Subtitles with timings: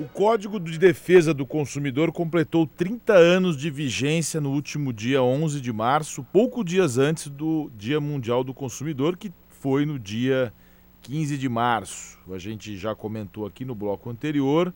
[0.00, 5.60] O Código de Defesa do Consumidor completou 30 anos de vigência no último dia 11
[5.60, 10.54] de março, poucos dias antes do Dia Mundial do Consumidor, que foi no dia
[11.02, 12.18] 15 de março.
[12.32, 14.72] A gente já comentou aqui no bloco anterior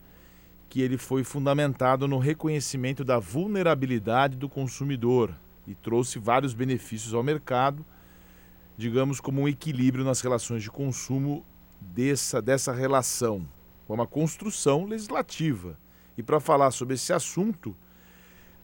[0.69, 5.35] que ele foi fundamentado no reconhecimento da vulnerabilidade do consumidor
[5.65, 7.83] e trouxe vários benefícios ao mercado,
[8.77, 11.43] digamos como um equilíbrio nas relações de consumo
[11.81, 13.47] dessa, dessa relação
[13.87, 15.77] é uma construção legislativa.
[16.17, 17.75] E para falar sobre esse assunto,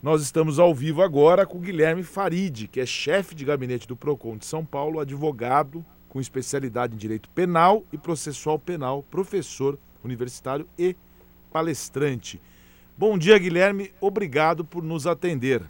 [0.02, 4.38] nós estamos ao vivo agora com Guilherme Farid, que é chefe de gabinete do PROCON
[4.38, 10.96] de São Paulo, advogado com especialidade em direito penal e processual penal, professor universitário e
[11.52, 12.42] palestrante.
[12.98, 13.94] Bom dia, Guilherme.
[14.02, 15.62] Obrigado por nos atender.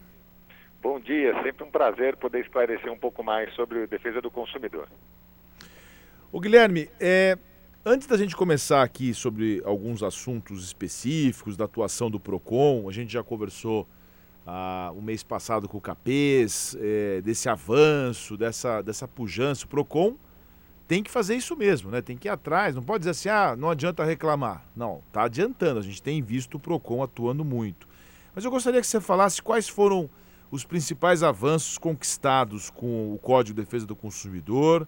[0.82, 4.88] Bom dia, sempre um prazer poder esclarecer um pouco mais sobre a defesa do consumidor.
[6.32, 7.38] O Guilherme, é,
[7.84, 13.12] Antes da gente começar aqui sobre alguns assuntos específicos da atuação do PROCON, a gente
[13.12, 13.88] já conversou
[14.46, 19.66] ah, o mês passado com o Capês, é, desse avanço, dessa, dessa pujança.
[19.66, 20.16] O PROCON
[20.88, 22.04] tem que fazer isso mesmo, né?
[22.04, 24.64] Tem que ir atrás, não pode dizer assim, ah, não adianta reclamar.
[24.76, 27.88] Não, está adiantando, a gente tem visto o PROCON atuando muito.
[28.36, 30.08] Mas eu gostaria que você falasse quais foram
[30.52, 34.88] os principais avanços conquistados com o Código de Defesa do Consumidor,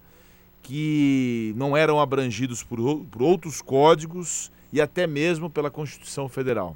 [0.64, 6.76] que não eram abrangidos por, por outros códigos e até mesmo pela Constituição Federal?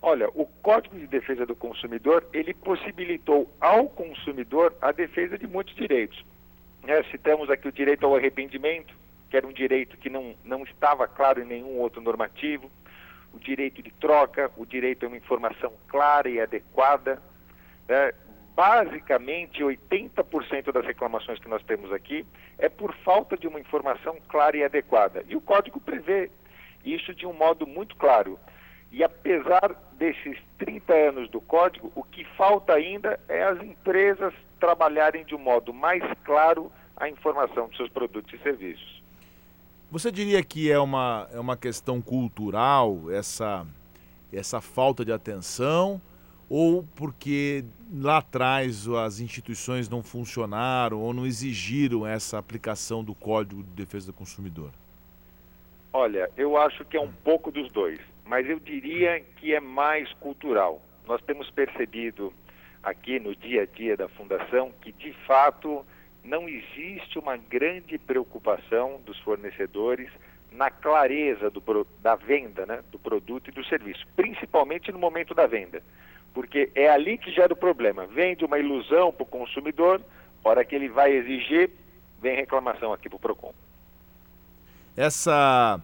[0.00, 5.74] Olha, o Código de Defesa do Consumidor, ele possibilitou ao consumidor a defesa de muitos
[5.74, 6.24] direitos.
[6.86, 8.94] É, citamos aqui o direito ao arrependimento,
[9.28, 12.70] que era um direito que não, não estava claro em nenhum outro normativo,
[13.34, 17.20] o direito de troca, o direito a uma informação clara e adequada,
[17.88, 18.14] é,
[18.56, 22.24] basicamente 80% das reclamações que nós temos aqui
[22.56, 25.22] é por falta de uma informação clara e adequada.
[25.28, 26.30] E o código prevê
[26.82, 28.40] isso de um modo muito claro.
[28.90, 35.22] E apesar desses 30 anos do código, o que falta ainda é as empresas trabalharem
[35.26, 39.02] de um modo mais claro a informação dos seus produtos e serviços.
[39.90, 43.66] Você diria que é uma, é uma questão cultural essa,
[44.32, 46.00] essa falta de atenção?
[46.48, 53.62] Ou porque lá atrás as instituições não funcionaram ou não exigiram essa aplicação do Código
[53.62, 54.70] de Defesa do Consumidor?
[55.92, 60.12] Olha, eu acho que é um pouco dos dois, mas eu diria que é mais
[60.14, 60.82] cultural.
[61.06, 62.32] Nós temos percebido
[62.82, 65.84] aqui no dia a dia da Fundação que, de fato,
[66.22, 70.10] não existe uma grande preocupação dos fornecedores
[70.52, 71.62] na clareza do,
[72.02, 75.82] da venda né, do produto e do serviço, principalmente no momento da venda
[76.36, 78.06] porque é ali que gera o problema.
[78.06, 80.02] Vende uma ilusão para o consumidor,
[80.44, 81.70] hora que ele vai exigir,
[82.20, 83.54] vem reclamação aqui para o PROCON.
[84.94, 85.80] Essa,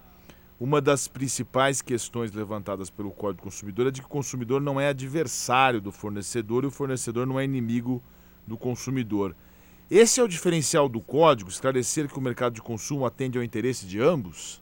[0.60, 4.78] uma das principais questões levantadas pelo Código do Consumidor é de que o consumidor não
[4.78, 8.02] é adversário do fornecedor e o fornecedor não é inimigo
[8.46, 9.34] do consumidor.
[9.90, 13.86] Esse é o diferencial do código, esclarecer que o mercado de consumo atende ao interesse
[13.86, 14.61] de ambos?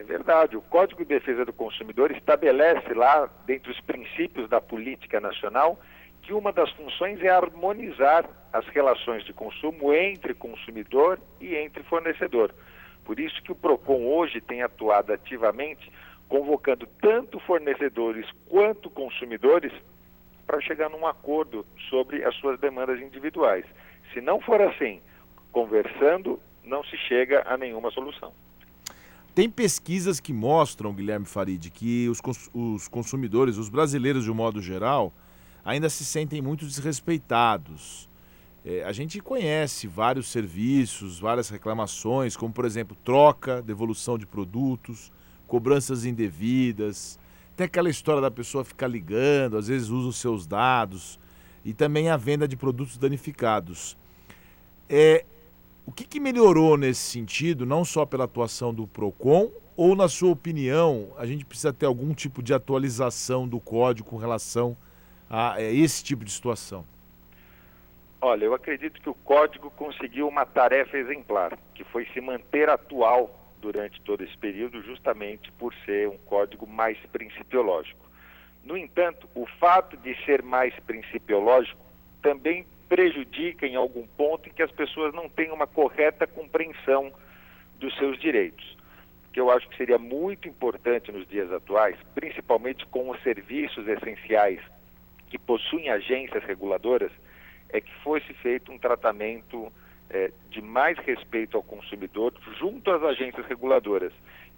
[0.00, 0.56] É verdade.
[0.56, 5.78] O Código de Defesa do Consumidor estabelece lá, dentre os princípios da política nacional,
[6.22, 12.54] que uma das funções é harmonizar as relações de consumo entre consumidor e entre fornecedor.
[13.04, 15.92] Por isso que o PROCON hoje tem atuado ativamente,
[16.30, 19.72] convocando tanto fornecedores quanto consumidores
[20.46, 23.66] para chegar num acordo sobre as suas demandas individuais.
[24.14, 25.02] Se não for assim,
[25.52, 28.32] conversando, não se chega a nenhuma solução.
[29.34, 32.20] Tem pesquisas que mostram, Guilherme Farid, que os,
[32.52, 35.12] os consumidores, os brasileiros de um modo geral,
[35.64, 38.08] ainda se sentem muito desrespeitados.
[38.64, 45.12] É, a gente conhece vários serviços, várias reclamações, como por exemplo troca, devolução de produtos,
[45.46, 47.18] cobranças indevidas.
[47.56, 51.18] Tem aquela história da pessoa ficar ligando, às vezes usa os seus dados,
[51.64, 53.96] e também a venda de produtos danificados.
[54.88, 55.24] É,
[55.86, 60.30] o que, que melhorou nesse sentido, não só pela atuação do PROCON, ou, na sua
[60.30, 64.76] opinião, a gente precisa ter algum tipo de atualização do código com relação
[65.28, 66.84] a, a esse tipo de situação?
[68.20, 73.34] Olha, eu acredito que o código conseguiu uma tarefa exemplar, que foi se manter atual
[73.60, 78.04] durante todo esse período, justamente por ser um código mais principiológico.
[78.62, 81.80] No entanto, o fato de ser mais principiológico
[82.20, 87.12] também prejudica em algum ponto em que as pessoas não têm uma correta compreensão
[87.78, 88.76] dos seus direitos.
[89.32, 94.60] Que eu acho que seria muito importante nos dias atuais, principalmente com os serviços essenciais
[95.28, 97.12] que possuem agências reguladoras,
[97.68, 99.72] é que fosse feito um tratamento
[100.10, 104.12] é, de mais respeito ao consumidor junto às agências reguladoras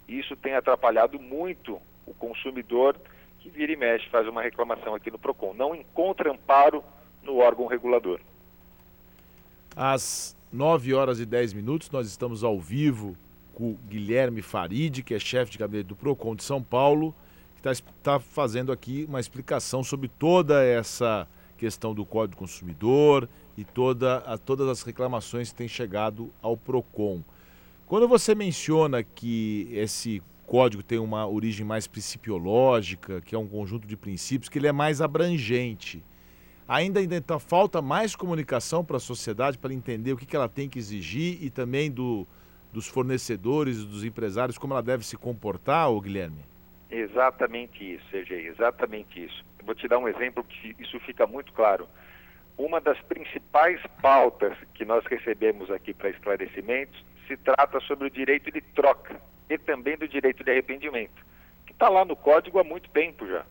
[0.07, 2.97] Isso tem atrapalhado muito o consumidor
[3.39, 5.53] que vira e mexe faz uma reclamação aqui no PROCON.
[5.53, 6.83] Não encontra amparo
[7.23, 8.19] no órgão regulador.
[9.75, 13.15] Às 9 horas e 10 minutos, nós estamos ao vivo
[13.53, 17.13] com o Guilherme Farid, que é chefe de gabinete do PROCON de São Paulo,
[17.55, 21.27] que está tá fazendo aqui uma explicação sobre toda essa
[21.57, 26.57] questão do Código do Consumidor e toda, a, todas as reclamações que têm chegado ao
[26.57, 27.21] PROCON.
[27.87, 33.87] Quando você menciona que esse código tem uma origem mais principiológica, que é um conjunto
[33.87, 36.03] de princípios, que ele é mais abrangente,
[36.67, 40.49] ainda, ainda tá, falta mais comunicação para a sociedade para entender o que, que ela
[40.49, 42.27] tem que exigir e também do,
[42.71, 46.43] dos fornecedores dos empresários, como ela deve se comportar, ô Guilherme?
[46.89, 49.43] Exatamente isso, Sergei, exatamente isso.
[49.65, 51.87] Vou te dar um exemplo que isso fica muito claro.
[52.57, 58.51] Uma das principais pautas que nós recebemos aqui para esclarecimentos se trata sobre o direito
[58.51, 59.19] de troca
[59.49, 61.25] e também do direito de arrependimento,
[61.65, 63.45] que está lá no código há muito tempo já.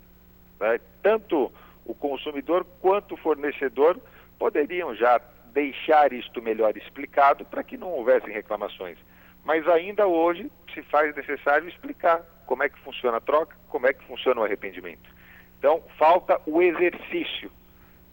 [0.60, 0.80] Né?
[1.02, 1.50] Tanto
[1.84, 3.99] o consumidor quanto o fornecedor
[4.38, 5.20] poderiam já
[5.52, 8.99] deixar isto melhor explicado para que não houvessem reclamações.
[9.44, 13.93] Mas ainda hoje se faz necessário explicar como é que funciona a troca, como é
[13.93, 15.11] que funciona o arrependimento.
[15.58, 17.50] Então, falta o exercício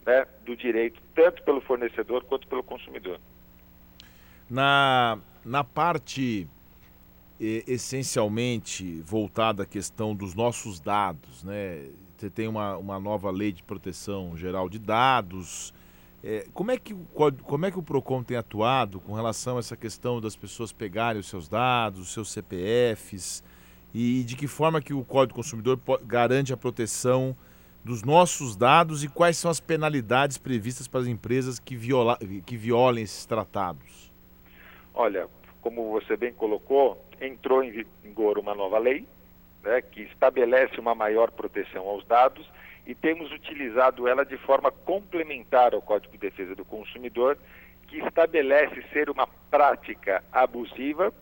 [0.06, 3.20] né, do direito, tanto pelo fornecedor quanto pelo consumidor.
[4.48, 6.48] Na, na parte
[7.40, 11.88] essencialmente voltada à questão dos nossos dados, né?
[12.16, 15.72] Você tem uma, uma nova lei de proteção geral de dados,
[16.22, 16.94] é, como, é que,
[17.42, 21.18] como é que o PROCON tem atuado com relação a essa questão das pessoas pegarem
[21.18, 23.42] os seus dados, os seus CPFs,
[23.94, 27.34] e de que forma que o Código do Consumidor garante a proteção
[27.82, 32.56] dos nossos dados e quais são as penalidades previstas para as empresas que, viola, que
[32.56, 34.12] violem esses tratados?
[34.92, 35.26] Olha,
[35.60, 39.06] como você bem colocou, entrou em vigor uma nova lei
[39.62, 42.48] né, que estabelece uma maior proteção aos dados
[42.86, 47.38] e temos utilizado ela de forma complementar ao Código de Defesa do Consumidor,
[47.86, 51.12] que estabelece ser uma prática abusiva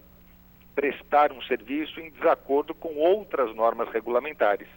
[0.75, 4.69] prestar um serviço em desacordo com outras normas regulamentares,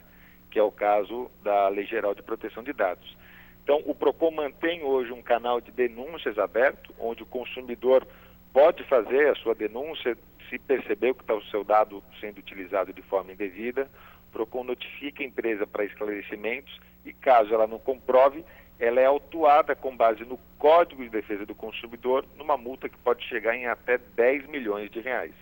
[0.50, 3.16] que é o caso da Lei Geral de Proteção de Dados.
[3.64, 8.08] Então, o PROCON mantém hoje um canal de denúncias aberto, onde o consumidor
[8.54, 10.18] pode fazer a sua denúncia
[10.50, 13.90] se percebeu que está o seu dado sendo utilizado de forma indevida.
[14.32, 18.44] PROCON notifica a empresa para esclarecimentos e, caso ela não comprove,
[18.80, 23.24] ela é autuada com base no Código de Defesa do Consumidor numa multa que pode
[23.26, 25.34] chegar em até 10 milhões de reais.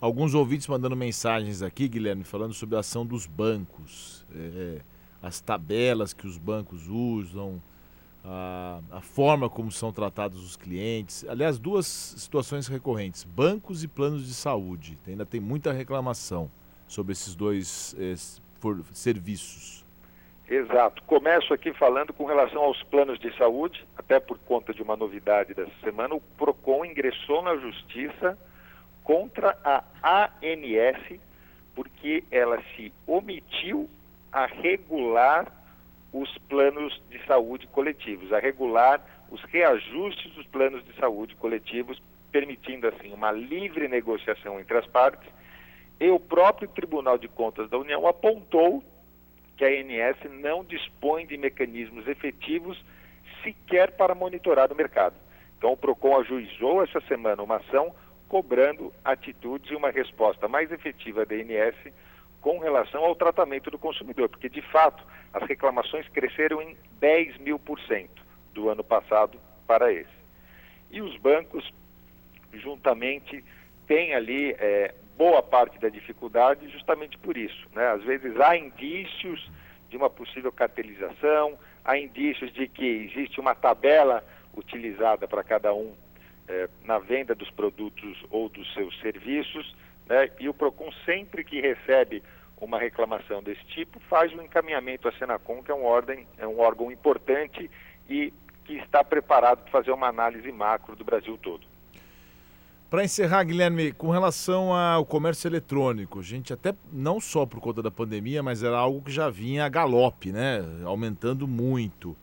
[0.00, 4.80] Alguns ouvintes mandando mensagens aqui, Guilherme, falando sobre a ação dos bancos, é,
[5.20, 7.60] as tabelas que os bancos usam,
[8.24, 11.24] a, a, forma como são tratados os clientes.
[11.28, 14.98] Aliás, duas situações recorrentes: bancos e planos de saúde.
[15.06, 16.50] Ainda tem muita reclamação
[16.86, 17.94] sobre esses dois
[18.92, 19.86] serviços.
[20.48, 21.02] Exato.
[21.02, 25.52] Começo aqui falando com relação aos planos de saúde, até por conta de uma novidade
[25.52, 28.38] dessa semana, o PROCON ingressou na justiça
[29.04, 29.84] contra a
[30.42, 31.20] ANS
[31.74, 33.88] porque ela se omitiu
[34.32, 35.46] a regular
[36.20, 39.00] os planos de saúde coletivos, a regular
[39.30, 42.00] os reajustes dos planos de saúde coletivos,
[42.32, 45.28] permitindo assim uma livre negociação entre as partes.
[46.00, 48.82] E o próprio Tribunal de Contas da União apontou
[49.56, 52.82] que a ANS não dispõe de mecanismos efetivos
[53.42, 55.16] sequer para monitorar o mercado.
[55.56, 57.94] Então, o PROCON ajuizou essa semana uma ação
[58.28, 61.74] cobrando atitudes e uma resposta mais efetiva da ANS
[62.40, 67.58] com relação ao tratamento do consumidor, porque, de fato, as reclamações cresceram em 10 mil
[67.58, 68.22] por cento
[68.54, 70.18] do ano passado para esse.
[70.90, 71.70] E os bancos,
[72.52, 73.44] juntamente,
[73.86, 77.66] têm ali é, boa parte da dificuldade justamente por isso.
[77.74, 77.86] Né?
[77.88, 79.50] Às vezes há indícios
[79.90, 84.24] de uma possível cartelização, há indícios de que existe uma tabela
[84.56, 85.94] utilizada para cada um
[86.46, 89.74] é, na venda dos produtos ou dos seus serviços,
[90.08, 90.30] né?
[90.38, 92.22] e o PROCON sempre que recebe
[92.60, 96.58] uma reclamação desse tipo, faz um encaminhamento à Senacom, que é um, ordem, é um
[96.58, 97.70] órgão importante
[98.08, 98.32] e
[98.64, 101.66] que está preparado para fazer uma análise macro do Brasil todo.
[102.90, 107.82] Para encerrar, Guilherme, com relação ao comércio eletrônico, a gente até não só por conta
[107.82, 110.64] da pandemia, mas era algo que já vinha a galope, né?
[110.84, 112.16] Aumentando muito.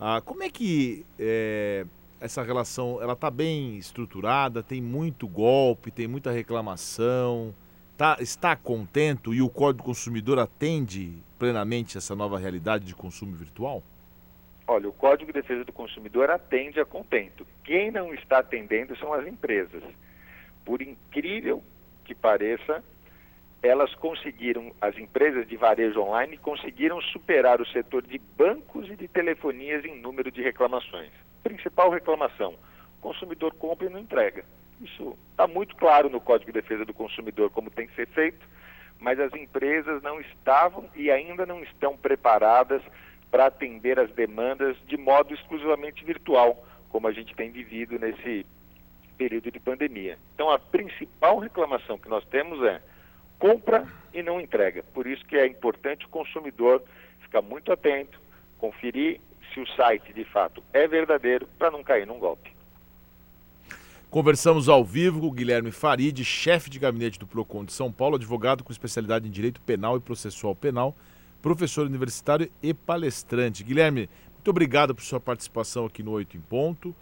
[0.00, 1.86] Ah, como é que é,
[2.20, 4.62] essa relação ela está bem estruturada?
[4.62, 7.54] Tem muito golpe, tem muita reclamação?
[7.96, 13.34] Tá, está contento e o Código do Consumidor atende plenamente essa nova realidade de consumo
[13.34, 13.82] virtual?
[14.66, 17.46] Olha, o Código de Defesa do Consumidor atende a contento.
[17.64, 19.82] Quem não está atendendo são as empresas.
[20.64, 21.62] Por incrível
[22.04, 22.82] que pareça,
[23.62, 29.08] elas conseguiram, as empresas de varejo online conseguiram superar o setor de bancos e de
[29.08, 31.10] telefonias em número de reclamações.
[31.42, 32.54] Principal reclamação:
[32.98, 34.44] o consumidor compra e não entrega.
[34.80, 38.46] Isso está muito claro no Código de Defesa do Consumidor como tem que ser feito,
[38.98, 42.82] mas as empresas não estavam e ainda não estão preparadas
[43.30, 48.44] para atender as demandas de modo exclusivamente virtual, como a gente tem vivido nesse
[49.16, 50.18] período de pandemia.
[50.34, 52.80] Então, a principal reclamação que nós temos é
[53.38, 54.82] compra e não entrega.
[54.94, 56.82] Por isso que é importante o consumidor
[57.20, 58.20] ficar muito atento,
[58.58, 59.20] conferir
[59.52, 62.50] se o site de fato é verdadeiro para não cair num golpe.
[64.10, 68.16] Conversamos ao vivo com o Guilherme Farid, chefe de gabinete do Procon de São Paulo,
[68.16, 70.96] advogado com especialidade em direito penal e processual penal,
[71.40, 73.62] professor universitário e palestrante.
[73.62, 76.94] Guilherme, muito obrigado por sua participação aqui no Oito em Ponto.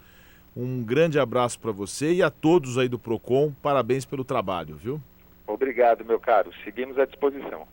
[0.55, 3.55] Um grande abraço para você e a todos aí do Procon.
[3.63, 5.01] Parabéns pelo trabalho, viu?
[5.47, 6.51] Obrigado, meu caro.
[6.63, 7.67] Seguimos à disposição.